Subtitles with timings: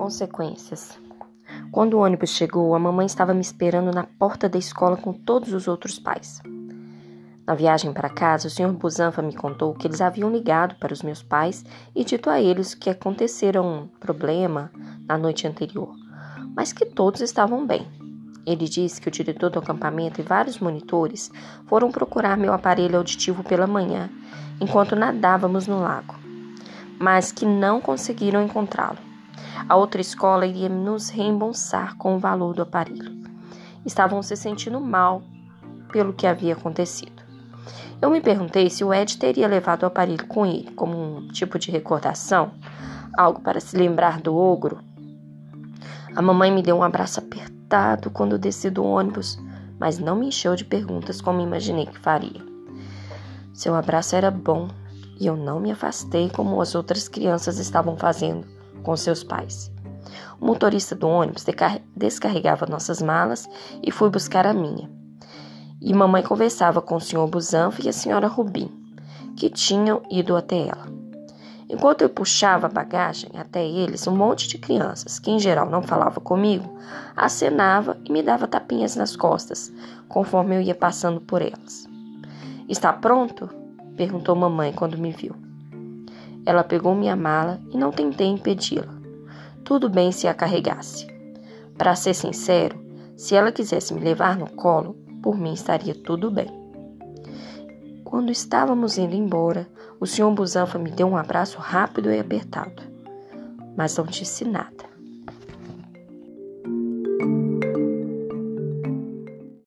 [0.00, 0.98] Consequências.
[1.70, 5.52] Quando o ônibus chegou, a mamãe estava me esperando na porta da escola com todos
[5.52, 6.40] os outros pais.
[7.46, 8.72] Na viagem para casa, o Sr.
[8.72, 12.74] Busanfa me contou que eles haviam ligado para os meus pais e dito a eles
[12.74, 14.72] que acontecera um problema
[15.06, 15.94] na noite anterior,
[16.56, 17.86] mas que todos estavam bem.
[18.46, 21.30] Ele disse que o diretor do acampamento e vários monitores
[21.66, 24.08] foram procurar meu aparelho auditivo pela manhã,
[24.62, 26.14] enquanto nadávamos no lago,
[26.98, 29.09] mas que não conseguiram encontrá-lo.
[29.68, 33.20] A outra escola iria nos reembolsar com o valor do aparelho.
[33.84, 35.22] Estavam se sentindo mal
[35.92, 37.22] pelo que havia acontecido.
[38.00, 41.58] Eu me perguntei se o Ed teria levado o aparelho com ele como um tipo
[41.58, 42.52] de recordação,
[43.16, 44.78] algo para se lembrar do ogro.
[46.16, 49.38] A mamãe me deu um abraço apertado quando desci do ônibus,
[49.78, 52.42] mas não me encheu de perguntas como imaginei que faria.
[53.52, 54.68] Seu abraço era bom
[55.20, 59.70] e eu não me afastei como as outras crianças estavam fazendo com seus pais.
[60.40, 61.44] O motorista do ônibus
[61.94, 63.48] descarregava nossas malas
[63.82, 64.90] e fui buscar a minha.
[65.80, 68.70] E mamãe conversava com o senhor Busanfa e a senhora Rubim,
[69.36, 71.00] que tinham ido até ela.
[71.68, 75.82] Enquanto eu puxava a bagagem até eles, um monte de crianças, que em geral não
[75.82, 76.68] falava comigo,
[77.16, 79.72] acenava e me dava tapinhas nas costas,
[80.08, 81.86] conforme eu ia passando por elas.
[82.68, 83.48] Está pronto?
[83.96, 85.49] perguntou mamãe quando me viu.
[86.50, 88.92] Ela pegou minha mala e não tentei impedi-la.
[89.62, 91.06] Tudo bem se a carregasse.
[91.78, 92.76] Para ser sincero,
[93.16, 96.50] se ela quisesse me levar no colo, por mim estaria tudo bem.
[98.02, 99.68] Quando estávamos indo embora,
[100.00, 102.82] o senhor Busanfa me deu um abraço rápido e apertado,
[103.76, 104.89] mas não disse nada.